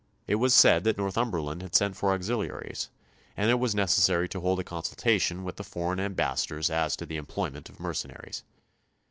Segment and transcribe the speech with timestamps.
[0.25, 2.89] It was said that Northumberland had sent for auxiliaries,
[3.37, 7.05] and that it was necessary to hold a consultation with the foreign ambassadors as to
[7.05, 8.43] the employment of mercenaries.